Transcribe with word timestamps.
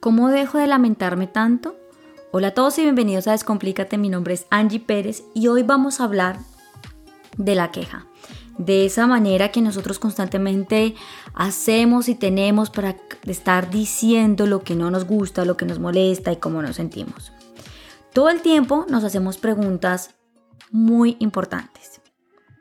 ¿Cómo 0.00 0.28
dejo 0.28 0.58
de 0.58 0.68
lamentarme 0.68 1.26
tanto? 1.26 1.76
Hola 2.30 2.48
a 2.48 2.54
todos 2.54 2.78
y 2.78 2.82
bienvenidos 2.82 3.26
a 3.26 3.32
Descomplícate. 3.32 3.98
Mi 3.98 4.08
nombre 4.08 4.32
es 4.32 4.46
Angie 4.48 4.78
Pérez 4.78 5.24
y 5.34 5.48
hoy 5.48 5.64
vamos 5.64 5.98
a 5.98 6.04
hablar 6.04 6.38
de 7.36 7.56
la 7.56 7.72
queja. 7.72 8.06
De 8.58 8.86
esa 8.86 9.08
manera 9.08 9.50
que 9.50 9.60
nosotros 9.60 9.98
constantemente 9.98 10.94
hacemos 11.34 12.08
y 12.08 12.14
tenemos 12.14 12.70
para 12.70 12.96
estar 13.24 13.70
diciendo 13.70 14.46
lo 14.46 14.62
que 14.62 14.76
no 14.76 14.92
nos 14.92 15.04
gusta, 15.04 15.44
lo 15.44 15.56
que 15.56 15.66
nos 15.66 15.80
molesta 15.80 16.30
y 16.30 16.36
cómo 16.36 16.62
nos 16.62 16.76
sentimos. 16.76 17.32
Todo 18.12 18.28
el 18.28 18.40
tiempo 18.40 18.86
nos 18.88 19.02
hacemos 19.02 19.36
preguntas 19.36 20.14
muy 20.70 21.16
importantes 21.18 22.00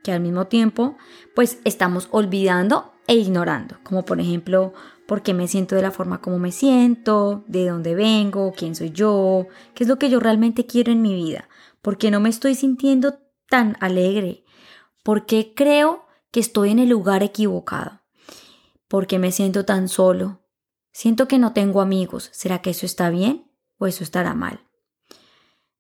que 0.04 0.12
al 0.12 0.22
mismo 0.22 0.48
tiempo 0.48 0.98
pues 1.36 1.60
estamos 1.66 2.08
olvidando 2.10 2.94
e 3.08 3.16
ignorando, 3.16 3.78
como 3.84 4.04
por 4.04 4.20
ejemplo, 4.20 4.74
por 5.08 5.24
qué 5.24 5.34
me 5.34 5.48
siento 5.48 5.76
de 5.76 5.82
la 5.82 5.92
forma 5.92 6.22
como 6.22 6.38
me 6.38 6.52
siento, 6.52 7.46
de 7.48 7.68
dónde 7.68 7.96
vengo, 7.96 8.54
quién 8.56 8.76
soy 8.76 8.92
yo, 8.92 9.48
qué 9.74 9.86
es 9.86 9.88
lo 9.88 9.98
que 9.98 10.10
yo 10.10 10.20
realmente 10.20 10.66
quiero 10.66 10.92
en 10.92 11.02
mi 11.02 11.16
vida, 11.16 11.48
por 11.82 11.98
qué 11.98 12.12
no 12.12 12.20
me 12.20 12.30
estoy 12.30 12.56
sintiendo 12.56 13.18
tan 13.50 13.78
alegre, 13.80 14.44
por 15.04 15.26
qué 15.26 15.54
creo 15.56 16.06
que 16.32 16.42
estoy 16.42 16.72
en 16.72 16.80
el 16.80 16.90
lugar 16.90 17.24
equivocado, 17.24 18.02
por 18.90 19.08
qué 19.08 19.20
me 19.20 19.32
siento 19.32 19.64
tan 19.64 19.88
solo, 19.88 20.42
siento 20.92 21.30
que 21.30 21.40
no 21.40 21.54
tengo 21.54 21.80
amigos, 21.80 22.30
¿será 22.34 22.62
que 22.62 22.72
eso 22.72 22.86
está 22.86 23.10
bien 23.10 23.50
o 23.78 23.88
eso 23.88 24.04
estará 24.04 24.34
mal? 24.34 24.68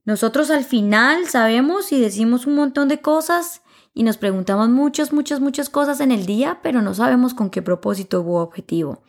Nosotros 0.05 0.49
al 0.51 0.63
final 0.63 1.27
sabemos 1.27 1.91
y 1.91 1.99
decimos 1.99 2.47
un 2.47 2.55
montón 2.55 2.87
de 2.87 3.01
cosas 3.01 3.61
y 3.97 4.03
nos 4.03 4.17
preguntamos 4.17 4.69
muchas, 4.69 5.11
muchas, 5.11 5.39
muchas 5.39 5.71
cosas 5.71 6.01
en 6.01 6.11
el 6.11 6.27
día, 6.27 6.59
pero 6.61 6.83
no 6.83 6.93
sabemos 6.93 7.33
con 7.33 7.49
qué 7.49 7.63
propósito 7.63 8.21
u 8.21 8.35
objetivo. 8.35 9.01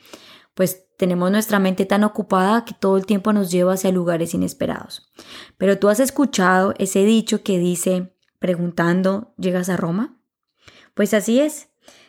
Pues 0.55 0.87
tenemos 0.96 1.30
nuestra 1.30 1.59
mente 1.59 1.84
tan 1.84 2.05
ocupada 2.05 2.65
que 2.65 2.73
todo 2.73 2.96
el 2.96 3.05
tiempo 3.05 3.34
nos 3.34 3.51
lleva 3.51 3.74
hacia 3.74 3.93
lugares 3.93 4.32
inesperados. 4.32 5.13
Pero 5.59 5.79
tú 5.79 5.90
has 5.90 6.01
escuchado 6.01 6.73
ese 6.79 7.04
dicho 7.04 7.43
que 7.43 7.59
dice, 7.59 8.15
preguntando, 8.38 9.35
¿llegas 9.37 9.68
a 9.68 9.76
Roma? 9.76 10.16
Pues 10.95 11.13
así 11.13 11.38
es. 11.38 11.68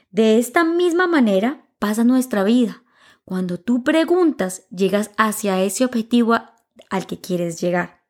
De 0.10 0.40
esta 0.40 0.64
misma 0.64 1.06
manera 1.06 1.68
pasa 1.80 2.06
nuestra 2.06 2.46
vida. 2.46 2.84
Cuando 3.26 3.60
tú 3.60 3.84
preguntas, 3.84 4.64
llegas 4.70 5.12
hacia 5.18 5.62
ese 5.62 5.84
objetivo 5.84 6.38
al 6.90 7.08
que 7.08 7.20
quieres 7.20 7.60
llegar. 7.60 8.04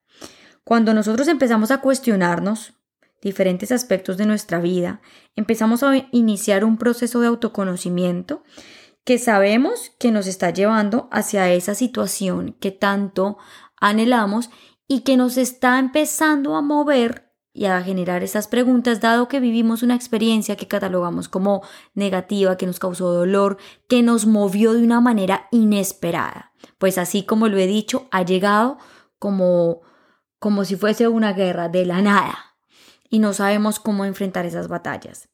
Cuando 0.63 0.94
nosotros 0.94 1.27
empezamos 1.27 1.72
a 1.72 1.81
cuestionarnos, 1.81 2.78
diferentes 3.22 3.72
aspectos 3.72 4.17
de 4.17 4.25
nuestra 4.25 4.59
vida, 4.59 5.02
empezamos 5.36 5.84
a 5.84 6.08
iniciar 6.12 6.64
un 6.64 6.78
proceso 6.78 7.20
de 7.20 7.28
autoconocimiento 7.28 8.44
que 9.03 9.17
sabemos 9.17 9.92
que 10.00 10.12
nos 10.12 10.28
está 10.28 10.52
llevando 10.52 11.08
hacia 11.12 11.52
esa 11.52 11.75
situación 11.75 12.56
que 12.59 12.72
tanto 12.72 13.38
anhelamos 13.80 14.50
y 14.88 15.02
que 15.02 15.17
nos 15.17 15.38
está 15.38 15.80
empezando 15.80 16.56
a 16.56 16.62
mover 16.62 17.30
y 17.52 17.66
a 17.66 17.81
generar 17.81 18.23
esas 18.23 18.47
preguntas, 18.47 19.02
dado 19.02 19.28
que 19.28 19.40
vivimos 19.40 19.84
una 19.84 19.95
experiencia 19.95 20.56
que 20.56 20.67
catalogamos 20.67 21.28
como 21.28 21.64
negativa, 21.94 22.56
que 22.56 22.67
nos 22.67 22.80
causó 22.80 23.12
dolor, 23.12 23.58
que 23.88 24.03
nos 24.03 24.25
movió 24.28 24.73
de 24.73 24.84
una 24.84 25.02
manera 25.02 25.47
inesperada. 25.52 26.53
Pues 26.78 26.97
así 26.97 27.23
como 27.23 27.47
lo 27.47 27.58
he 27.58 27.67
dicho, 27.67 28.08
ha 28.12 28.23
llegado 28.23 28.78
como, 29.17 29.81
como 30.38 30.64
si 30.64 30.75
fuese 30.75 31.08
una 31.08 31.34
guerra 31.34 31.67
de 31.67 31.86
la 31.86 32.02
nada 32.02 32.48
y 33.09 33.19
no 33.19 33.33
sabemos 33.33 33.79
cómo 33.79 34.05
enfrentar 34.05 34.45
esas 34.45 34.67
batallas. 34.67 35.29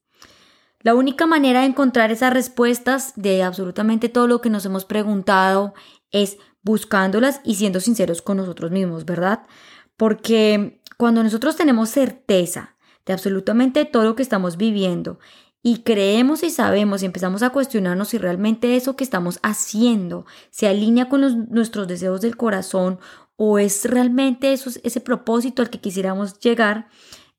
La 0.81 0.93
única 0.93 1.25
manera 1.25 1.61
de 1.61 1.67
encontrar 1.67 2.11
esas 2.11 2.31
respuestas 2.31 3.13
de 3.15 3.41
absolutamente 3.41 4.07
todo 4.07 4.27
lo 4.27 4.39
que 4.41 4.51
nos 4.51 4.65
hemos 4.65 4.85
preguntado 4.85 5.73
es 6.11 6.37
buscándolas 6.61 7.41
y 7.43 7.55
siendo 7.55 7.79
sinceros 7.79 8.21
con 8.21 8.37
nosotros 8.37 8.71
mismos, 8.71 9.05
¿verdad? 9.05 9.47
Porque 9.97 10.81
cuando 10.97 11.23
nosotros 11.23 11.55
tenemos 11.55 11.89
certeza 11.89 12.75
de 13.05 13.13
absolutamente 13.13 13.85
todo 13.85 14.03
lo 14.03 14.15
que 14.15 14.23
estamos 14.23 14.57
viviendo 14.57 15.19
y 15.61 15.79
creemos 15.79 16.43
y 16.43 16.51
sabemos 16.51 17.01
y 17.01 17.07
empezamos 17.07 17.41
a 17.41 17.49
cuestionarnos 17.49 18.09
si 18.09 18.19
realmente 18.19 18.75
eso 18.75 18.95
que 18.95 19.03
estamos 19.03 19.39
haciendo 19.41 20.27
se 20.51 20.67
alinea 20.67 21.09
con 21.09 21.49
nuestros 21.49 21.87
deseos 21.87 22.21
del 22.21 22.37
corazón 22.37 22.99
o 23.35 23.57
es 23.57 23.85
realmente 23.85 24.53
eso, 24.53 24.69
ese 24.83 25.01
propósito 25.01 25.63
al 25.63 25.71
que 25.71 25.79
quisiéramos 25.79 26.39
llegar, 26.39 26.87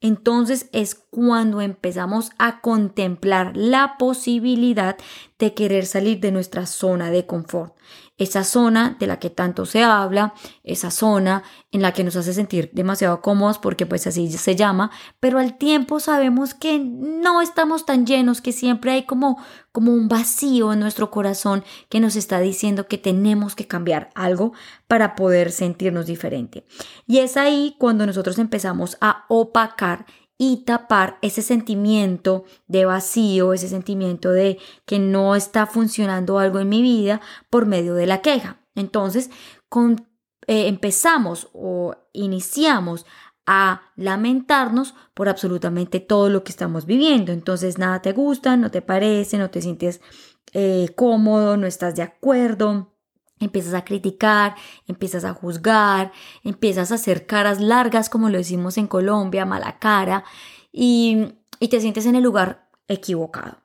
entonces 0.07 0.69
es 0.73 0.95
cuando 0.95 1.61
empezamos 1.61 2.31
a 2.39 2.61
contemplar 2.61 3.57
la 3.57 3.97
posibilidad 3.99 4.97
de 5.39 5.55
querer 5.55 5.87
salir 5.87 6.21
de 6.21 6.33
nuestra 6.33 6.67
zona 6.67 7.11
de 7.11 7.27
confort 7.27 7.75
esa 8.19 8.45
zona 8.45 8.97
de 8.99 9.07
la 9.07 9.19
que 9.19 9.29
tanto 9.29 9.67
se 9.67 9.83
habla, 9.83 10.33
esa 10.65 10.91
zona 10.91 11.43
en 11.71 11.83
la 11.83 11.93
que 11.93 12.03
nos 12.03 12.17
hace 12.17 12.33
sentir 12.33 12.71
demasiado 12.73 13.21
cómodos 13.21 13.59
porque 13.59 13.85
pues 13.85 14.07
así 14.07 14.31
se 14.33 14.57
llama, 14.57 14.91
pero 15.21 15.39
al 15.39 15.59
tiempo 15.59 16.01
sabemos 16.01 16.55
que 16.55 16.79
no 16.79 17.43
estamos 17.43 17.85
tan 17.85 18.07
llenos, 18.07 18.41
que 18.41 18.53
siempre 18.53 18.93
hay 18.93 19.03
como, 19.05 19.39
como 19.71 19.93
un 19.93 20.09
vacío 20.09 20.73
en 20.73 20.81
nuestro 20.81 21.11
corazón 21.11 21.63
que 21.91 22.01
nos 22.01 22.17
está 22.17 22.41
diciendo 22.41 22.87
que 22.89 22.97
tenemos 22.97 23.55
que 23.55 23.67
cambiar 23.67 24.11
algo 24.15 24.55
para 24.87 25.15
poder 25.15 25.53
sentirnos 25.53 26.07
diferente. 26.07 26.67
Y 27.07 27.19
es 27.19 27.37
ahí 27.37 27.77
cuando 27.79 28.07
nosotros 28.07 28.39
empezamos 28.39 28.97
a 29.03 29.27
opacar 29.29 30.07
y 30.39 30.65
tapar 30.65 31.19
ese 31.23 31.43
sentimiento 31.43 32.45
de 32.67 32.85
vacío, 32.85 33.53
ese 33.53 33.69
sentimiento 33.69 34.31
de 34.33 34.59
que 34.85 34.99
no 34.99 35.35
está 35.35 35.67
funcionando 35.67 36.39
algo 36.39 36.59
en 36.59 36.69
mi 36.69 36.83
vida 36.83 37.21
por 37.49 37.67
medio 37.67 37.95
de 37.95 38.07
la 38.07 38.21
queja. 38.21 38.61
Entonces, 38.75 39.31
eh, 40.47 40.69
empezamos 40.69 41.49
o 41.53 41.95
iniciamos 42.13 43.07
a 43.47 43.93
lamentarnos 43.97 44.95
por 45.15 45.29
absolutamente 45.29 46.01
todo 46.01 46.29
lo 46.29 46.45
que 46.45 46.51
estamos 46.51 46.85
viviendo. 46.85 47.33
Entonces, 47.33 47.79
nada 47.79 48.03
te 48.03 48.13
gusta, 48.13 48.57
no 48.57 48.71
te 48.71 48.83
parece, 48.83 49.39
no 49.39 49.51
te 49.51 49.63
sientes 49.63 50.01
eh, 50.53 50.91
cómodo, 50.97 51.57
no 51.57 51.67
estás 51.67 51.95
de 51.95 52.03
acuerdo. 52.03 52.96
Empiezas 53.39 53.75
a 53.75 53.85
criticar, 53.85 54.55
empiezas 54.87 55.25
a 55.25 55.35
juzgar, 55.35 56.13
empiezas 56.43 56.91
a 56.91 56.95
hacer 56.97 57.27
caras 57.27 57.61
largas, 57.61 58.09
como 58.09 58.31
lo 58.31 58.39
decimos 58.39 58.79
en 58.79 58.87
Colombia, 58.87 59.45
mala 59.45 59.79
cara, 59.79 60.25
y, 60.73 61.35
y 61.61 61.69
te 61.69 61.81
sientes 61.81 62.07
en 62.07 62.17
el 62.17 62.25
lugar 62.25 62.71
equivocado. 62.89 63.59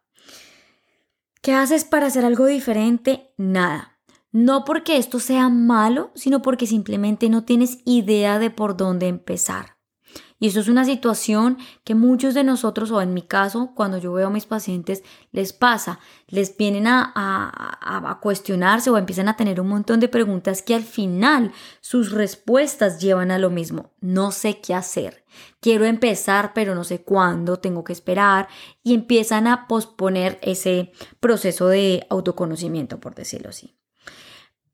¿Qué 1.41 1.53
haces 1.53 1.85
para 1.85 2.07
hacer 2.07 2.25
algo 2.25 2.45
diferente? 2.45 3.33
Nada. 3.37 3.97
No 4.31 4.63
porque 4.63 4.97
esto 4.97 5.19
sea 5.19 5.49
malo, 5.49 6.11
sino 6.15 6.41
porque 6.41 6.67
simplemente 6.67 7.29
no 7.29 7.43
tienes 7.43 7.79
idea 7.85 8.39
de 8.39 8.49
por 8.49 8.77
dónde 8.77 9.07
empezar. 9.07 9.80
Y 10.41 10.47
eso 10.47 10.59
es 10.59 10.69
una 10.69 10.85
situación 10.85 11.59
que 11.83 11.93
muchos 11.93 12.33
de 12.33 12.43
nosotros, 12.43 12.89
o 12.89 12.99
en 12.99 13.13
mi 13.13 13.21
caso, 13.21 13.73
cuando 13.75 13.99
yo 13.99 14.11
veo 14.11 14.25
a 14.25 14.31
mis 14.31 14.47
pacientes, 14.47 15.03
les 15.31 15.53
pasa. 15.53 15.99
Les 16.27 16.57
vienen 16.57 16.87
a, 16.87 17.11
a, 17.13 18.19
cuestionarse 18.19 18.89
o 18.89 18.97
empiezan 18.97 19.27
a 19.27 19.37
tener 19.37 19.61
un 19.61 19.67
montón 19.67 19.99
de 19.99 20.07
preguntas 20.07 20.63
que 20.63 20.73
al 20.73 20.81
final 20.81 21.51
sus 21.79 22.11
respuestas 22.11 22.99
llevan 22.99 23.29
a 23.29 23.37
lo 23.37 23.51
mismo. 23.51 23.91
No 24.01 24.31
sé 24.31 24.59
qué 24.59 24.73
hacer. 24.73 25.23
Quiero 25.59 25.85
empezar, 25.85 26.53
pero 26.55 26.73
no 26.73 26.85
sé 26.85 27.03
cuándo, 27.03 27.57
tengo 27.57 27.83
que 27.83 27.93
esperar. 27.93 28.47
Y 28.81 28.95
empiezan 28.95 29.45
a 29.45 29.67
posponer 29.67 30.39
ese 30.41 30.91
proceso 31.19 31.67
de 31.67 32.07
autoconocimiento, 32.09 32.99
por 32.99 33.13
decirlo 33.13 33.49
así. 33.49 33.75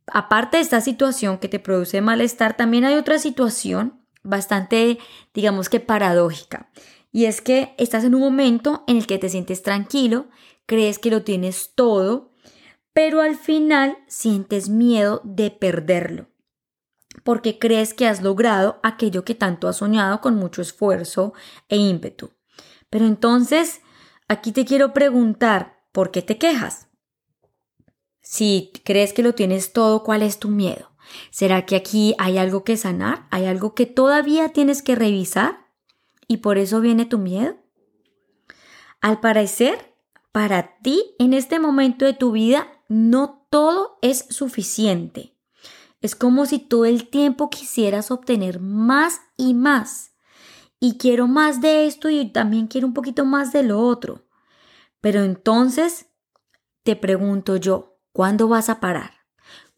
Aparte 0.08 0.56
de 0.56 0.64
esta 0.64 0.80
situación 0.80 1.40
que 1.40 1.50
te 1.50 1.60
produce 1.60 2.00
malestar, 2.00 2.56
también 2.56 2.86
hay 2.86 2.96
otra 2.96 3.20
situación 3.20 3.97
bastante, 4.24 5.00
digamos 5.34 5.70
que 5.70 5.80
paradójica. 5.80 6.70
Y 7.12 7.26
es 7.26 7.42
que 7.42 7.74
estás 7.78 8.04
en 8.04 8.16
un 8.16 8.22
momento 8.22 8.84
en 8.88 8.98
el 8.98 9.08
que 9.08 9.18
te 9.18 9.30
sientes 9.30 9.64
tranquilo, 9.64 10.28
crees 10.66 11.00
que 11.00 11.10
lo 11.10 11.24
tienes 11.24 11.74
todo, 11.76 12.34
pero 12.94 13.22
al 13.22 13.36
final 13.36 13.98
sientes 14.08 14.70
miedo 14.70 15.22
de 15.24 15.52
perderlo, 15.52 16.28
porque 17.24 17.60
crees 17.60 17.94
que 17.94 18.08
has 18.08 18.22
logrado 18.22 18.80
aquello 18.84 19.24
que 19.24 19.36
tanto 19.36 19.68
has 19.68 19.78
soñado 19.78 20.20
con 20.20 20.36
mucho 20.36 20.62
esfuerzo 20.62 21.34
e 21.70 21.78
ímpetu. 21.78 22.32
Pero 22.90 23.06
entonces, 23.06 23.82
aquí 24.28 24.52
te 24.52 24.66
quiero 24.66 24.94
preguntar, 24.94 25.84
¿por 25.92 26.12
qué 26.12 26.22
te 26.22 26.38
quejas? 26.38 26.88
Si 28.22 28.74
crees 28.84 29.14
que 29.14 29.24
lo 29.24 29.34
tienes 29.36 29.74
todo, 29.74 30.04
¿cuál 30.04 30.22
es 30.22 30.38
tu 30.40 30.50
miedo? 30.50 30.92
¿Será 31.32 31.66
que 31.66 31.76
aquí 31.76 32.16
hay 32.18 32.38
algo 32.38 32.64
que 32.64 32.78
sanar? 32.78 33.28
¿Hay 33.32 33.46
algo 33.46 33.76
que 33.76 33.86
todavía 33.86 34.50
tienes 34.50 34.82
que 34.82 34.96
revisar? 34.96 35.68
¿Y 36.28 36.38
por 36.38 36.58
eso 36.58 36.82
viene 36.82 37.06
tu 37.06 37.18
miedo? 37.18 37.56
Al 39.02 39.20
parecer, 39.20 39.96
para 40.32 40.78
ti 40.82 41.16
en 41.20 41.34
este 41.34 41.60
momento 41.60 42.06
de 42.06 42.14
tu 42.14 42.32
vida 42.32 42.68
no 42.90 43.48
todo 43.50 43.98
es 44.02 44.26
suficiente. 44.30 45.36
Es 46.02 46.16
como 46.16 46.46
si 46.46 46.60
todo 46.60 46.86
el 46.86 47.10
tiempo 47.10 47.50
quisieras 47.50 48.12
obtener 48.12 48.60
más 48.60 49.22
y 49.36 49.54
más. 49.54 50.12
Y 50.80 50.98
quiero 50.98 51.28
más 51.28 51.60
de 51.60 51.88
esto 51.88 52.10
y 52.10 52.32
también 52.32 52.68
quiero 52.68 52.88
un 52.88 52.94
poquito 52.94 53.26
más 53.26 53.52
de 53.52 53.64
lo 53.64 53.82
otro. 53.82 54.28
Pero 55.02 55.24
entonces 55.24 56.08
te 56.84 56.96
pregunto 56.96 57.56
yo, 57.56 58.00
¿cuándo 58.12 58.48
vas 58.48 58.70
a 58.70 58.80
parar? 58.80 59.17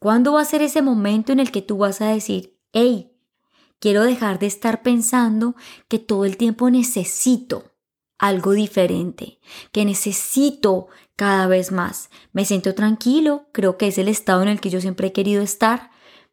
¿Cuándo 0.00 0.32
va 0.32 0.40
a 0.40 0.46
ser 0.46 0.62
ese 0.62 0.80
momento 0.80 1.30
en 1.30 1.40
el 1.40 1.52
que 1.52 1.60
tú 1.60 1.76
vas 1.76 2.00
a 2.00 2.08
decir, 2.08 2.58
hey, 2.72 3.12
quiero 3.78 4.02
dejar 4.02 4.38
de 4.38 4.46
estar 4.46 4.82
pensando 4.82 5.54
que 5.88 5.98
todo 5.98 6.24
el 6.24 6.38
tiempo 6.38 6.70
necesito 6.70 7.70
algo 8.18 8.52
diferente, 8.52 9.40
que 9.72 9.84
necesito 9.84 10.88
cada 11.16 11.46
vez 11.46 11.70
más. 11.70 12.08
Me 12.32 12.46
siento 12.46 12.74
tranquilo, 12.74 13.48
creo 13.52 13.76
que 13.76 13.88
es 13.88 13.98
el 13.98 14.08
estado 14.08 14.40
en 14.40 14.48
el 14.48 14.60
que 14.60 14.70
yo 14.70 14.80
siempre 14.80 15.08
he 15.08 15.12
querido 15.12 15.42
estar, 15.42 15.90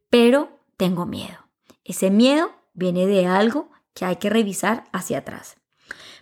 pero 0.09 0.61
tengo 0.77 1.05
miedo. 1.05 1.49
Ese 1.83 2.09
miedo 2.09 2.51
viene 2.73 3.05
de 3.05 3.27
algo 3.27 3.69
que 3.93 4.05
hay 4.05 4.15
que 4.15 4.29
revisar 4.29 4.85
hacia 4.93 5.19
atrás. 5.19 5.57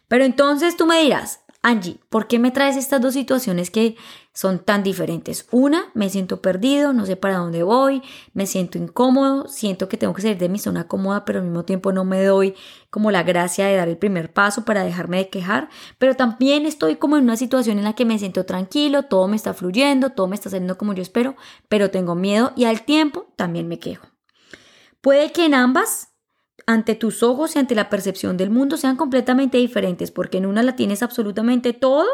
Pero 0.07 0.23
entonces 0.23 0.77
tú 0.77 0.87
me 0.87 0.99
dirás, 0.99 1.41
Angie, 1.67 1.99
¿por 2.09 2.27
qué 2.27 2.37
me 2.37 2.51
traes 2.51 2.77
estas 2.77 3.01
dos 3.01 3.15
situaciones 3.15 3.71
que 3.71 3.95
son 4.33 4.59
tan 4.59 4.83
diferentes? 4.83 5.47
Una, 5.49 5.85
me 5.95 6.11
siento 6.11 6.39
perdido, 6.39 6.93
no 6.93 7.07
sé 7.07 7.15
para 7.15 7.39
dónde 7.39 7.63
voy, 7.63 8.03
me 8.35 8.45
siento 8.45 8.77
incómodo, 8.77 9.47
siento 9.47 9.89
que 9.89 9.97
tengo 9.97 10.13
que 10.13 10.21
salir 10.21 10.37
de 10.37 10.47
mi 10.47 10.59
zona 10.59 10.87
cómoda, 10.87 11.25
pero 11.25 11.39
al 11.39 11.45
mismo 11.45 11.65
tiempo 11.65 11.91
no 11.91 12.05
me 12.05 12.23
doy 12.23 12.53
como 12.91 13.09
la 13.09 13.23
gracia 13.23 13.65
de 13.65 13.77
dar 13.77 13.89
el 13.89 13.97
primer 13.97 14.31
paso 14.31 14.63
para 14.63 14.83
dejarme 14.83 15.17
de 15.17 15.29
quejar, 15.29 15.69
pero 15.97 16.15
también 16.15 16.67
estoy 16.67 16.97
como 16.97 17.17
en 17.17 17.23
una 17.23 17.35
situación 17.35 17.79
en 17.79 17.85
la 17.85 17.93
que 17.93 18.05
me 18.05 18.19
siento 18.19 18.45
tranquilo, 18.45 19.05
todo 19.05 19.27
me 19.27 19.35
está 19.35 19.55
fluyendo, 19.55 20.11
todo 20.11 20.27
me 20.27 20.35
está 20.35 20.51
saliendo 20.51 20.77
como 20.77 20.93
yo 20.93 21.01
espero, 21.01 21.35
pero 21.67 21.89
tengo 21.89 22.13
miedo 22.13 22.53
y 22.55 22.65
al 22.65 22.83
tiempo 22.83 23.33
también 23.37 23.67
me 23.67 23.79
quejo. 23.79 24.05
Puede 25.01 25.31
que 25.31 25.45
en 25.45 25.55
ambas 25.55 26.14
ante 26.67 26.95
tus 26.95 27.21
ojos 27.21 27.55
y 27.55 27.59
ante 27.59 27.75
la 27.75 27.89
percepción 27.89 28.37
del 28.37 28.49
mundo 28.49 28.77
sean 28.77 28.95
completamente 28.95 29.57
diferentes, 29.57 30.11
porque 30.11 30.37
en 30.37 30.45
una 30.45 30.63
la 30.63 30.75
tienes 30.75 31.03
absolutamente 31.03 31.73
todo, 31.73 32.07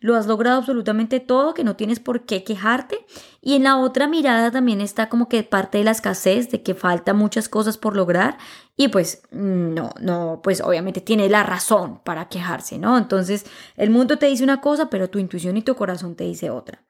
lo 0.00 0.16
has 0.16 0.26
logrado 0.26 0.58
absolutamente 0.58 1.20
todo, 1.20 1.54
que 1.54 1.64
no 1.64 1.76
tienes 1.76 2.00
por 2.00 2.26
qué 2.26 2.44
quejarte, 2.44 3.06
y 3.40 3.54
en 3.54 3.62
la 3.62 3.78
otra 3.78 4.06
mirada 4.06 4.50
también 4.50 4.80
está 4.80 5.08
como 5.08 5.28
que 5.28 5.42
parte 5.42 5.78
de 5.78 5.84
la 5.84 5.92
escasez, 5.92 6.50
de 6.50 6.62
que 6.62 6.74
falta 6.74 7.14
muchas 7.14 7.48
cosas 7.48 7.78
por 7.78 7.96
lograr, 7.96 8.36
y 8.76 8.88
pues 8.88 9.22
no, 9.30 9.90
no, 10.00 10.40
pues 10.42 10.60
obviamente 10.60 11.00
tiene 11.00 11.28
la 11.28 11.42
razón 11.42 12.00
para 12.04 12.28
quejarse, 12.28 12.78
¿no? 12.78 12.98
Entonces 12.98 13.46
el 13.76 13.90
mundo 13.90 14.18
te 14.18 14.26
dice 14.26 14.44
una 14.44 14.60
cosa, 14.60 14.90
pero 14.90 15.08
tu 15.08 15.18
intuición 15.18 15.56
y 15.56 15.62
tu 15.62 15.74
corazón 15.76 16.16
te 16.16 16.24
dice 16.24 16.50
otra. 16.50 16.84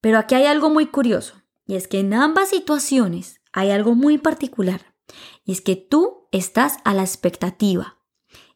Pero 0.00 0.18
aquí 0.18 0.34
hay 0.34 0.44
algo 0.44 0.68
muy 0.68 0.86
curioso, 0.86 1.34
y 1.66 1.76
es 1.76 1.88
que 1.88 2.00
en 2.00 2.12
ambas 2.12 2.50
situaciones 2.50 3.40
hay 3.52 3.70
algo 3.70 3.94
muy 3.94 4.18
particular. 4.18 4.95
Y 5.44 5.52
es 5.52 5.60
que 5.60 5.76
tú 5.76 6.28
estás 6.32 6.78
a 6.84 6.94
la 6.94 7.02
expectativa. 7.02 7.98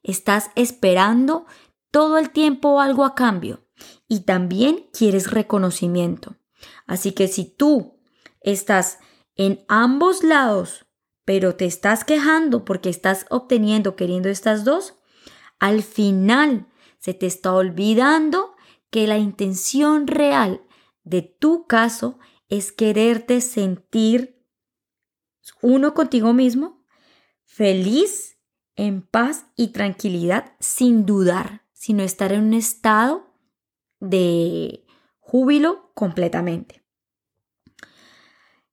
Estás 0.03 0.51
esperando 0.55 1.47
todo 1.91 2.19
el 2.19 2.31
tiempo 2.31 2.81
algo 2.81 3.05
a 3.05 3.15
cambio 3.15 3.67
y 4.09 4.21
también 4.21 4.89
quieres 4.93 5.31
reconocimiento. 5.31 6.37
Así 6.87 7.13
que 7.13 7.29
si 7.29 7.45
tú 7.45 8.01
estás 8.41 8.99
en 9.37 9.65
ambos 9.69 10.23
lados, 10.23 10.87
pero 11.25 11.55
te 11.55 11.65
estás 11.65 12.05
quejando 12.05 12.65
porque 12.65 12.89
estás 12.89 13.27
obteniendo, 13.31 13.97
queriendo 13.97 14.29
estas 14.29 14.65
dos, 14.65 14.95
al 15.59 15.83
final 15.83 16.67
se 16.99 17.15
te 17.15 17.27
está 17.27 17.53
olvidando 17.53 18.55
que 18.91 19.07
la 19.07 19.19
intención 19.19 20.07
real 20.07 20.63
de 21.05 21.23
tu 21.23 21.67
caso 21.67 22.19
es 22.49 22.73
quererte 22.73 23.41
sentir 23.41 24.40
uno 25.63 25.95
contigo 25.95 26.33
mismo 26.33 26.81
feliz, 27.45 28.39
en 28.77 29.03
paz 29.03 29.47
y 29.57 29.69
tranquilidad 29.69 30.53
sin 30.61 31.05
dudar, 31.05 31.67
sino 31.73 32.03
estar 32.03 32.33
en 32.33 32.45
un 32.45 32.55
estado 32.55 33.27
de 33.99 34.87
júbilo 35.19 35.91
completamente. 35.95 36.83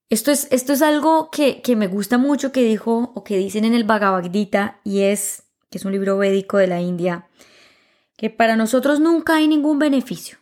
Esto 0.09 0.31
es, 0.31 0.47
esto 0.51 0.71
es 0.71 0.81
algo 0.81 1.29
que, 1.31 1.61
que, 1.61 1.75
me 1.75 1.87
gusta 1.87 2.17
mucho 2.17 2.53
que 2.53 2.63
dijo 2.63 3.11
o 3.13 3.23
que 3.25 3.37
dicen 3.37 3.65
en 3.65 3.73
el 3.73 3.83
Bhagavad 3.83 4.31
Gita 4.31 4.79
y 4.85 5.01
es, 5.01 5.43
que 5.69 5.79
es 5.79 5.85
un 5.85 5.91
libro 5.91 6.17
védico 6.17 6.57
de 6.57 6.67
la 6.67 6.79
India, 6.79 7.27
que 8.15 8.29
para 8.29 8.55
nosotros 8.55 9.01
nunca 9.01 9.35
hay 9.35 9.47
ningún 9.49 9.79
beneficio. 9.79 10.37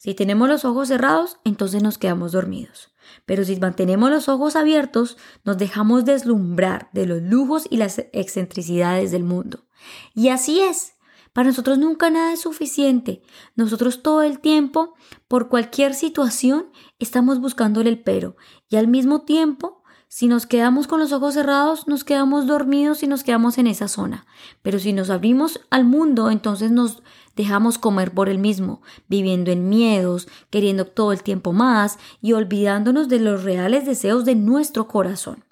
Si 0.00 0.14
tenemos 0.14 0.48
los 0.48 0.64
ojos 0.64 0.88
cerrados, 0.88 1.36
entonces 1.44 1.82
nos 1.82 1.98
quedamos 1.98 2.32
dormidos. 2.32 2.90
Pero 3.26 3.44
si 3.44 3.56
mantenemos 3.56 4.08
los 4.08 4.30
ojos 4.30 4.56
abiertos, 4.56 5.18
nos 5.44 5.58
dejamos 5.58 6.06
deslumbrar 6.06 6.88
de 6.94 7.04
los 7.04 7.20
lujos 7.20 7.66
y 7.68 7.76
las 7.76 7.98
excentricidades 8.14 9.10
del 9.10 9.24
mundo. 9.24 9.66
Y 10.14 10.28
así 10.28 10.58
es. 10.62 10.94
Para 11.34 11.48
nosotros 11.48 11.76
nunca 11.76 12.08
nada 12.08 12.32
es 12.32 12.40
suficiente. 12.40 13.20
Nosotros 13.56 14.02
todo 14.02 14.22
el 14.22 14.38
tiempo, 14.38 14.94
por 15.28 15.50
cualquier 15.50 15.92
situación, 15.92 16.70
estamos 16.98 17.38
buscándole 17.38 17.90
el 17.90 18.02
pero. 18.02 18.36
Y 18.70 18.76
al 18.76 18.88
mismo 18.88 19.26
tiempo, 19.26 19.79
si 20.12 20.26
nos 20.26 20.44
quedamos 20.44 20.88
con 20.88 20.98
los 20.98 21.12
ojos 21.12 21.34
cerrados, 21.34 21.86
nos 21.86 22.02
quedamos 22.02 22.48
dormidos 22.48 23.04
y 23.04 23.06
nos 23.06 23.22
quedamos 23.22 23.58
en 23.58 23.68
esa 23.68 23.86
zona. 23.86 24.26
Pero 24.60 24.80
si 24.80 24.92
nos 24.92 25.08
abrimos 25.08 25.60
al 25.70 25.84
mundo, 25.84 26.32
entonces 26.32 26.72
nos 26.72 27.04
dejamos 27.36 27.78
comer 27.78 28.12
por 28.12 28.28
el 28.28 28.40
mismo, 28.40 28.82
viviendo 29.06 29.52
en 29.52 29.68
miedos, 29.68 30.26
queriendo 30.50 30.84
todo 30.84 31.12
el 31.12 31.22
tiempo 31.22 31.52
más 31.52 31.96
y 32.20 32.32
olvidándonos 32.32 33.08
de 33.08 33.20
los 33.20 33.44
reales 33.44 33.86
deseos 33.86 34.24
de 34.24 34.34
nuestro 34.34 34.88
corazón. 34.88 35.44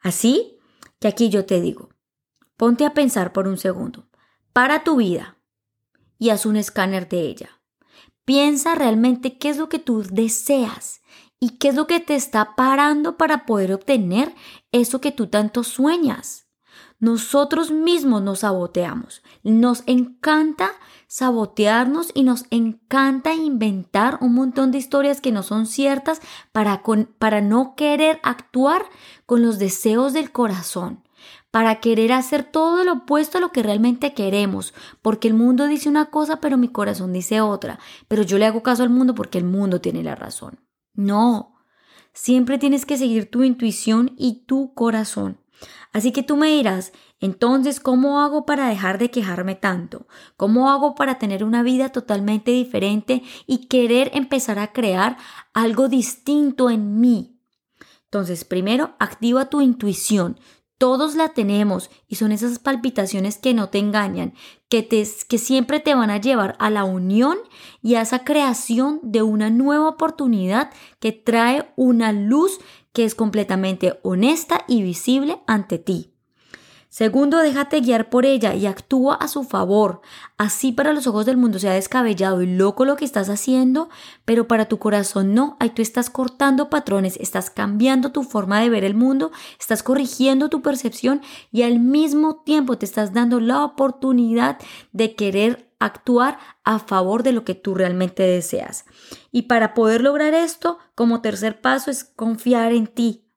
Así 0.00 0.58
que 0.98 1.06
aquí 1.06 1.28
yo 1.28 1.46
te 1.46 1.60
digo, 1.60 1.90
ponte 2.56 2.84
a 2.84 2.94
pensar 2.94 3.32
por 3.32 3.46
un 3.46 3.58
segundo, 3.58 4.08
para 4.52 4.82
tu 4.82 4.96
vida 4.96 5.38
y 6.18 6.30
haz 6.30 6.46
un 6.46 6.56
escáner 6.56 7.08
de 7.08 7.20
ella. 7.20 7.60
Piensa 8.24 8.74
realmente 8.74 9.38
qué 9.38 9.50
es 9.50 9.56
lo 9.56 9.68
que 9.68 9.78
tú 9.78 10.02
deseas 10.02 11.00
y 11.40 11.50
qué 11.58 11.68
es 11.68 11.74
lo 11.74 11.86
que 11.86 12.00
te 12.00 12.14
está 12.14 12.56
parando 12.56 13.16
para 13.16 13.46
poder 13.46 13.72
obtener 13.72 14.34
eso 14.72 15.00
que 15.00 15.12
tú 15.12 15.28
tanto 15.28 15.64
sueñas. 15.64 16.46
Nosotros 17.00 17.70
mismos 17.70 18.22
nos 18.22 18.40
saboteamos. 18.40 19.22
Nos 19.44 19.84
encanta 19.86 20.72
sabotearnos 21.06 22.10
y 22.12 22.24
nos 22.24 22.44
encanta 22.50 23.34
inventar 23.34 24.18
un 24.20 24.34
montón 24.34 24.72
de 24.72 24.78
historias 24.78 25.20
que 25.20 25.30
no 25.30 25.44
son 25.44 25.66
ciertas 25.66 26.20
para, 26.50 26.82
para 27.18 27.40
no 27.40 27.76
querer 27.76 28.18
actuar 28.24 28.82
con 29.26 29.42
los 29.42 29.58
deseos 29.58 30.12
del 30.12 30.32
corazón 30.32 31.02
para 31.50 31.80
querer 31.80 32.12
hacer 32.12 32.44
todo 32.44 32.84
lo 32.84 32.92
opuesto 32.92 33.38
a 33.38 33.40
lo 33.40 33.52
que 33.52 33.62
realmente 33.62 34.12
queremos, 34.12 34.74
porque 35.00 35.28
el 35.28 35.34
mundo 35.34 35.66
dice 35.66 35.88
una 35.88 36.10
cosa, 36.10 36.40
pero 36.40 36.58
mi 36.58 36.68
corazón 36.68 37.12
dice 37.12 37.40
otra, 37.40 37.78
pero 38.06 38.22
yo 38.22 38.38
le 38.38 38.44
hago 38.46 38.62
caso 38.62 38.82
al 38.82 38.90
mundo 38.90 39.14
porque 39.14 39.38
el 39.38 39.44
mundo 39.44 39.80
tiene 39.80 40.02
la 40.02 40.14
razón. 40.14 40.60
No, 40.98 41.54
siempre 42.12 42.58
tienes 42.58 42.84
que 42.84 42.96
seguir 42.96 43.30
tu 43.30 43.44
intuición 43.44 44.16
y 44.18 44.46
tu 44.46 44.74
corazón. 44.74 45.38
Así 45.92 46.10
que 46.10 46.24
tú 46.24 46.36
me 46.36 46.48
dirás, 46.48 46.92
entonces, 47.20 47.78
¿cómo 47.78 48.20
hago 48.20 48.44
para 48.44 48.68
dejar 48.68 48.98
de 48.98 49.08
quejarme 49.08 49.54
tanto? 49.54 50.08
¿Cómo 50.36 50.70
hago 50.70 50.96
para 50.96 51.20
tener 51.20 51.44
una 51.44 51.62
vida 51.62 51.90
totalmente 51.90 52.50
diferente 52.50 53.22
y 53.46 53.68
querer 53.68 54.10
empezar 54.12 54.58
a 54.58 54.72
crear 54.72 55.18
algo 55.54 55.88
distinto 55.88 56.68
en 56.68 56.98
mí? 56.98 57.40
Entonces, 58.06 58.44
primero, 58.44 58.96
activa 58.98 59.50
tu 59.50 59.60
intuición. 59.60 60.40
Todos 60.78 61.16
la 61.16 61.30
tenemos 61.30 61.90
y 62.06 62.14
son 62.14 62.30
esas 62.30 62.60
palpitaciones 62.60 63.36
que 63.36 63.52
no 63.52 63.68
te 63.68 63.78
engañan, 63.78 64.32
que, 64.68 64.82
te, 64.82 65.06
que 65.28 65.38
siempre 65.38 65.80
te 65.80 65.94
van 65.94 66.10
a 66.10 66.20
llevar 66.20 66.56
a 66.60 66.70
la 66.70 66.84
unión 66.84 67.36
y 67.82 67.96
a 67.96 68.02
esa 68.02 68.24
creación 68.24 69.00
de 69.02 69.22
una 69.22 69.50
nueva 69.50 69.88
oportunidad 69.88 70.70
que 71.00 71.10
trae 71.12 71.72
una 71.76 72.12
luz 72.12 72.60
que 72.92 73.04
es 73.04 73.16
completamente 73.16 73.98
honesta 74.02 74.64
y 74.68 74.82
visible 74.82 75.40
ante 75.46 75.78
ti. 75.78 76.17
Segundo, 76.90 77.38
déjate 77.38 77.80
guiar 77.80 78.08
por 78.08 78.24
ella 78.24 78.54
y 78.54 78.64
actúa 78.64 79.14
a 79.14 79.28
su 79.28 79.44
favor. 79.44 80.00
Así 80.38 80.72
para 80.72 80.94
los 80.94 81.06
ojos 81.06 81.26
del 81.26 81.36
mundo 81.36 81.58
sea 81.58 81.74
descabellado 81.74 82.40
y 82.40 82.46
loco 82.46 82.86
lo 82.86 82.96
que 82.96 83.04
estás 83.04 83.28
haciendo, 83.28 83.90
pero 84.24 84.48
para 84.48 84.66
tu 84.66 84.78
corazón 84.78 85.34
no. 85.34 85.58
Ahí 85.60 85.68
tú 85.68 85.82
estás 85.82 86.08
cortando 86.08 86.70
patrones, 86.70 87.18
estás 87.20 87.50
cambiando 87.50 88.10
tu 88.10 88.22
forma 88.22 88.60
de 88.60 88.70
ver 88.70 88.84
el 88.84 88.94
mundo, 88.94 89.32
estás 89.60 89.82
corrigiendo 89.82 90.48
tu 90.48 90.62
percepción 90.62 91.20
y 91.52 91.62
al 91.62 91.78
mismo 91.78 92.36
tiempo 92.36 92.78
te 92.78 92.86
estás 92.86 93.12
dando 93.12 93.38
la 93.38 93.64
oportunidad 93.64 94.56
de 94.92 95.14
querer 95.14 95.70
actuar 95.78 96.38
a 96.64 96.78
favor 96.78 97.22
de 97.22 97.32
lo 97.32 97.44
que 97.44 97.54
tú 97.54 97.74
realmente 97.74 98.22
deseas. 98.22 98.86
Y 99.30 99.42
para 99.42 99.74
poder 99.74 100.02
lograr 100.02 100.32
esto, 100.32 100.78
como 100.94 101.20
tercer 101.20 101.60
paso 101.60 101.90
es 101.90 102.04
confiar 102.04 102.72
en 102.72 102.86
ti, 102.86 103.27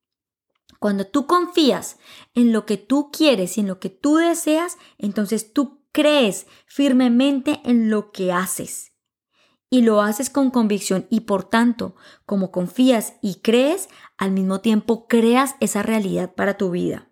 cuando 0.82 1.06
tú 1.06 1.28
confías 1.28 2.00
en 2.34 2.52
lo 2.52 2.66
que 2.66 2.76
tú 2.76 3.12
quieres 3.12 3.56
y 3.56 3.62
en 3.62 3.68
lo 3.68 3.80
que 3.80 3.92
tú 3.92 4.16
deseas, 4.16 4.80
entonces 4.98 5.54
tú 5.54 5.86
crees 5.92 6.48
firmemente 6.66 7.62
en 7.66 7.92
lo 7.92 8.12
que 8.12 8.32
haces. 8.32 8.92
Y 9.70 9.84
lo 9.84 10.02
haces 10.02 10.32
con 10.32 10.50
convicción 10.50 11.06
y 11.12 11.20
por 11.20 11.44
tanto, 11.44 11.96
como 12.26 12.50
confías 12.50 13.14
y 13.22 13.42
crees, 13.42 13.90
al 14.18 14.32
mismo 14.32 14.62
tiempo 14.62 15.08
creas 15.08 15.54
esa 15.60 15.84
realidad 15.84 16.34
para 16.34 16.58
tu 16.58 16.72
vida. 16.72 17.12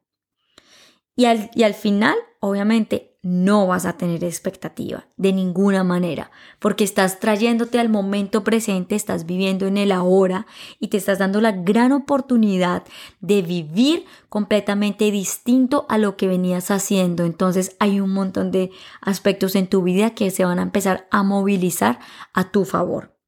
Y 1.16 1.26
al, 1.26 1.52
y 1.54 1.62
al 1.62 1.76
final, 1.76 2.16
obviamente, 2.40 3.09
no 3.22 3.68
vas 3.68 3.86
a 3.86 3.98
tener 3.98 4.24
expectativa 4.24 5.08
de 5.18 5.34
ninguna 5.34 5.84
manera, 5.84 6.32
porque 6.60 6.86
estás 6.86 7.20
trayéndote 7.20 7.80
al 7.80 7.90
momento 7.90 8.44
presente, 8.46 8.96
estás 8.96 9.26
viviendo 9.26 9.68
en 9.68 9.78
el 9.78 9.92
ahora 9.92 10.48
y 10.80 10.88
te 10.88 10.98
estás 10.98 11.20
dando 11.20 11.42
la 11.42 11.52
gran 11.52 11.92
oportunidad 11.92 12.84
de 13.20 13.42
vivir 13.42 14.06
completamente 14.30 15.12
distinto 15.12 15.86
a 15.90 15.98
lo 15.98 16.16
que 16.16 16.28
venías 16.28 16.72
haciendo. 16.72 17.26
Entonces 17.26 17.76
hay 17.80 18.00
un 18.00 18.12
montón 18.12 18.52
de 18.52 18.72
aspectos 19.02 19.56
en 19.56 19.68
tu 19.68 19.84
vida 19.84 20.12
que 20.12 20.32
se 20.32 20.46
van 20.46 20.60
a 20.60 20.64
empezar 20.64 21.08
a 21.12 21.24
movilizar 21.24 22.00
a 22.34 22.52
tu 22.52 22.64
favor. 22.64 23.20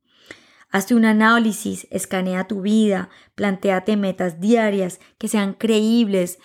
Hazte 0.74 0.96
un 0.96 1.04
análisis, 1.04 1.86
escanea 1.92 2.48
tu 2.48 2.62
vida, 2.62 3.10
planteate 3.36 3.98
metas 3.98 4.40
diarias 4.40 5.02
que 5.18 5.28
sean 5.28 5.54
creíbles, 5.54 6.40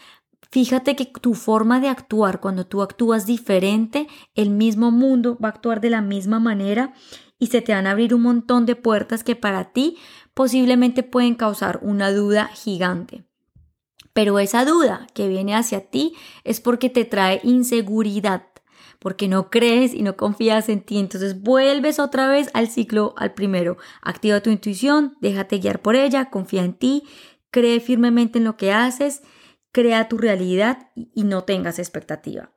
Fíjate 0.51 0.97
que 0.97 1.07
tu 1.07 1.35
forma 1.35 1.81
de 1.81 1.89
actuar, 1.89 2.41
cuando 2.41 2.67
tú 2.67 2.83
actúas 2.83 3.27
diferente, 3.27 4.07
el 4.35 4.51
mismo 4.51 4.91
mundo 4.91 5.37
va 5.43 5.49
a 5.49 5.53
actuar 5.53 5.81
de 5.81 5.91
la 5.91 6.03
misma 6.03 6.39
manera 6.39 6.95
y 7.39 7.49
se 7.49 7.61
te 7.61 7.73
van 7.73 7.87
a 7.87 7.91
abrir 7.91 8.15
un 8.15 8.23
montón 8.23 8.65
de 8.65 8.77
puertas 8.77 9.25
que 9.25 9.37
para 9.37 9.73
ti 9.73 9.97
posiblemente 10.35 11.03
pueden 11.03 11.35
causar 11.35 11.81
una 11.83 12.13
duda 12.13 12.49
gigante. 12.49 13.25
Pero 14.13 14.39
esa 14.39 14.65
duda 14.65 15.07
que 15.15 15.29
viene 15.29 15.55
hacia 15.55 15.91
ti 15.91 16.15
es 16.45 16.61
porque 16.61 16.89
te 16.89 17.05
trae 17.05 17.41
inseguridad, 17.43 18.45
porque 18.99 19.29
no 19.29 19.51
crees 19.51 19.93
y 19.93 20.03
no 20.03 20.17
confías 20.17 20.71
en 20.71 20.81
ti. 20.81 20.99
Entonces 20.99 21.43
vuelves 21.43 21.99
otra 21.99 22.29
vez 22.29 22.49
al 22.55 22.69
ciclo, 22.69 23.15
al 23.19 23.35
primero. 23.35 23.77
Activa 24.01 24.41
tu 24.41 24.49
intuición, 24.49 25.17
déjate 25.21 25.59
guiar 25.59 25.83
por 25.83 25.97
ella, 25.97 26.31
confía 26.31 26.65
en 26.65 26.73
ti, 26.73 27.03
cree 27.51 27.81
firmemente 27.81 28.39
en 28.39 28.45
lo 28.45 28.57
que 28.57 28.73
haces 28.73 29.23
crea 29.77 30.09
tu 30.09 30.17
realidad 30.17 30.89
y 30.95 31.25
no 31.25 31.45
tengas 31.45 31.79
expectativa. 31.79 32.51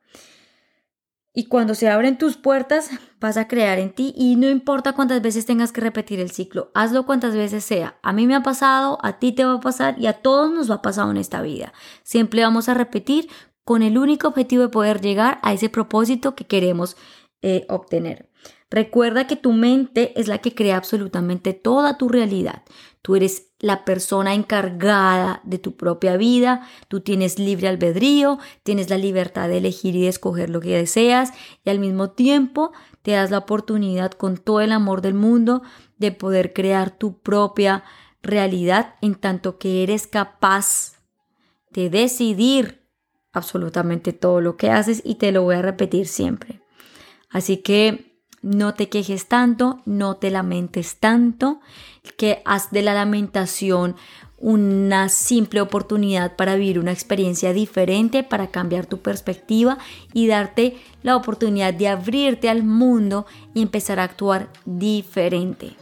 Y 1.34 1.48
cuando 1.48 1.74
se 1.74 1.90
abren 1.90 2.16
tus 2.16 2.38
puertas, 2.38 2.88
vas 3.20 3.36
a 3.36 3.46
crear 3.46 3.78
en 3.78 3.92
ti 3.92 4.14
y 4.16 4.36
no 4.36 4.48
importa 4.48 4.94
cuántas 4.94 5.20
veces 5.20 5.44
tengas 5.44 5.70
que 5.70 5.82
repetir 5.82 6.18
el 6.18 6.30
ciclo, 6.30 6.70
hazlo 6.72 7.04
cuantas 7.04 7.36
veces 7.36 7.62
sea. 7.62 7.98
A 8.02 8.14
mí 8.14 8.26
me 8.26 8.34
ha 8.34 8.42
pasado, 8.42 8.98
a 9.02 9.18
ti 9.18 9.32
te 9.32 9.44
va 9.44 9.56
a 9.56 9.60
pasar 9.60 9.96
y 9.98 10.06
a 10.06 10.14
todos 10.14 10.50
nos 10.50 10.70
va 10.70 10.76
a 10.76 10.82
pasar 10.82 11.10
en 11.10 11.18
esta 11.18 11.42
vida. 11.42 11.74
Siempre 12.04 12.42
vamos 12.42 12.70
a 12.70 12.74
repetir 12.74 13.28
con 13.64 13.82
el 13.82 13.98
único 13.98 14.28
objetivo 14.28 14.62
de 14.62 14.70
poder 14.70 15.02
llegar 15.02 15.40
a 15.42 15.52
ese 15.52 15.68
propósito 15.68 16.34
que 16.34 16.46
queremos 16.46 16.96
eh, 17.42 17.66
obtener. 17.68 18.30
Recuerda 18.70 19.26
que 19.26 19.34
tu 19.34 19.52
mente 19.52 20.18
es 20.18 20.28
la 20.28 20.38
que 20.38 20.54
crea 20.54 20.76
absolutamente 20.76 21.54
toda 21.54 21.98
tu 21.98 22.08
realidad. 22.08 22.62
Tú 23.02 23.16
eres 23.16 23.48
la 23.58 23.84
persona 23.84 24.34
encargada 24.34 25.40
de 25.42 25.58
tu 25.58 25.76
propia 25.76 26.16
vida, 26.16 26.66
tú 26.88 27.00
tienes 27.00 27.38
libre 27.38 27.66
albedrío, 27.66 28.38
tienes 28.62 28.88
la 28.88 28.96
libertad 28.96 29.48
de 29.48 29.58
elegir 29.58 29.96
y 29.96 30.02
de 30.02 30.08
escoger 30.08 30.50
lo 30.50 30.60
que 30.60 30.76
deseas 30.76 31.32
y 31.64 31.70
al 31.70 31.80
mismo 31.80 32.10
tiempo 32.10 32.72
te 33.02 33.12
das 33.12 33.30
la 33.30 33.38
oportunidad 33.38 34.12
con 34.12 34.36
todo 34.36 34.60
el 34.60 34.70
amor 34.70 35.02
del 35.02 35.14
mundo 35.14 35.62
de 35.98 36.12
poder 36.12 36.52
crear 36.52 36.90
tu 36.90 37.18
propia 37.18 37.82
realidad 38.22 38.94
en 39.02 39.14
tanto 39.14 39.58
que 39.58 39.82
eres 39.82 40.06
capaz 40.06 40.94
de 41.70 41.90
decidir 41.90 42.86
absolutamente 43.32 44.12
todo 44.12 44.40
lo 44.40 44.56
que 44.56 44.70
haces 44.70 45.02
y 45.04 45.16
te 45.16 45.32
lo 45.32 45.42
voy 45.42 45.56
a 45.56 45.62
repetir 45.62 46.06
siempre. 46.06 46.60
Así 47.30 47.58
que 47.58 48.09
no 48.42 48.74
te 48.74 48.88
quejes 48.88 49.26
tanto, 49.26 49.80
no 49.84 50.16
te 50.16 50.30
lamentes 50.30 50.96
tanto, 50.96 51.60
que 52.16 52.42
haz 52.44 52.70
de 52.70 52.82
la 52.82 52.94
lamentación 52.94 53.96
una 54.38 55.10
simple 55.10 55.60
oportunidad 55.60 56.34
para 56.34 56.54
vivir 56.54 56.78
una 56.78 56.92
experiencia 56.92 57.52
diferente, 57.52 58.22
para 58.22 58.48
cambiar 58.48 58.86
tu 58.86 58.98
perspectiva 58.98 59.76
y 60.14 60.28
darte 60.28 60.78
la 61.02 61.16
oportunidad 61.16 61.74
de 61.74 61.88
abrirte 61.88 62.48
al 62.48 62.62
mundo 62.62 63.26
y 63.54 63.60
empezar 63.60 64.00
a 64.00 64.04
actuar 64.04 64.48
diferente. 64.64 65.76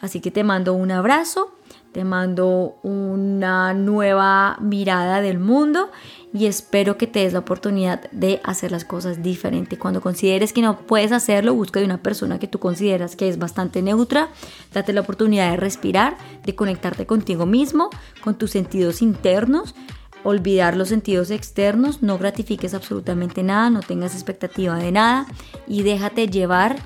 Así 0.00 0.20
que 0.20 0.32
te 0.32 0.42
mando 0.42 0.74
un 0.74 0.90
abrazo, 0.90 1.54
te 1.92 2.04
mando 2.04 2.76
una 2.82 3.74
nueva 3.74 4.56
mirada 4.60 5.20
del 5.20 5.38
mundo 5.38 5.90
y 6.32 6.46
espero 6.46 6.96
que 6.96 7.08
te 7.08 7.20
des 7.20 7.32
la 7.32 7.40
oportunidad 7.40 8.08
de 8.12 8.40
hacer 8.44 8.70
las 8.70 8.84
cosas 8.84 9.22
diferente. 9.22 9.78
Cuando 9.78 10.00
consideres 10.00 10.52
que 10.52 10.62
no 10.62 10.78
puedes 10.78 11.10
hacerlo, 11.10 11.54
busca 11.54 11.80
de 11.80 11.86
una 11.86 12.02
persona 12.02 12.38
que 12.38 12.46
tú 12.46 12.60
consideras 12.60 13.16
que 13.16 13.28
es 13.28 13.38
bastante 13.38 13.82
neutra, 13.82 14.28
date 14.72 14.92
la 14.92 15.00
oportunidad 15.00 15.50
de 15.50 15.56
respirar, 15.56 16.16
de 16.44 16.54
conectarte 16.54 17.06
contigo 17.06 17.46
mismo, 17.46 17.90
con 18.22 18.36
tus 18.36 18.52
sentidos 18.52 19.02
internos, 19.02 19.74
olvidar 20.22 20.76
los 20.76 20.88
sentidos 20.88 21.30
externos, 21.30 22.02
no 22.02 22.18
gratifiques 22.18 22.74
absolutamente 22.74 23.42
nada, 23.42 23.70
no 23.70 23.80
tengas 23.80 24.14
expectativa 24.14 24.76
de 24.76 24.92
nada 24.92 25.26
y 25.66 25.82
déjate 25.82 26.28
llevar 26.28 26.76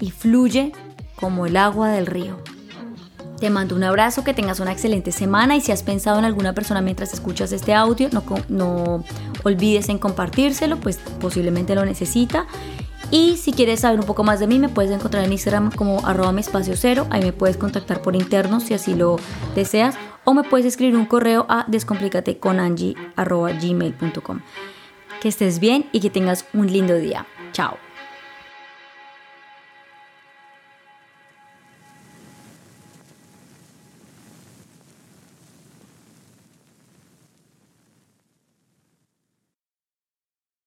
y 0.00 0.10
fluye 0.10 0.72
como 1.16 1.44
el 1.44 1.56
agua 1.56 1.90
del 1.90 2.06
río. 2.06 2.53
Te 3.44 3.50
mando 3.50 3.76
un 3.76 3.84
abrazo, 3.84 4.24
que 4.24 4.32
tengas 4.32 4.58
una 4.58 4.72
excelente 4.72 5.12
semana 5.12 5.54
y 5.54 5.60
si 5.60 5.70
has 5.70 5.82
pensado 5.82 6.18
en 6.18 6.24
alguna 6.24 6.54
persona 6.54 6.80
mientras 6.80 7.12
escuchas 7.12 7.52
este 7.52 7.74
audio, 7.74 8.08
no, 8.10 8.24
no 8.48 9.04
olvides 9.42 9.90
en 9.90 9.98
compartírselo, 9.98 10.78
pues 10.78 10.96
posiblemente 11.20 11.74
lo 11.74 11.84
necesita. 11.84 12.46
Y 13.10 13.36
si 13.36 13.52
quieres 13.52 13.80
saber 13.80 14.00
un 14.00 14.06
poco 14.06 14.24
más 14.24 14.40
de 14.40 14.46
mí, 14.46 14.58
me 14.58 14.70
puedes 14.70 14.90
encontrar 14.90 15.26
en 15.26 15.32
Instagram 15.32 15.72
como 15.72 16.06
arroba 16.06 16.32
mi 16.32 16.42
cero. 16.42 17.06
Ahí 17.10 17.20
me 17.20 17.34
puedes 17.34 17.58
contactar 17.58 18.00
por 18.00 18.16
interno 18.16 18.60
si 18.60 18.72
así 18.72 18.94
lo 18.94 19.16
deseas. 19.54 19.94
O 20.24 20.32
me 20.32 20.44
puedes 20.44 20.64
escribir 20.64 20.96
un 20.96 21.04
correo 21.04 21.44
a 21.50 21.66
gmail.com 23.60 24.40
Que 25.20 25.28
estés 25.28 25.58
bien 25.58 25.84
y 25.92 26.00
que 26.00 26.08
tengas 26.08 26.46
un 26.54 26.72
lindo 26.72 26.94
día. 26.94 27.26
Chao. 27.52 27.83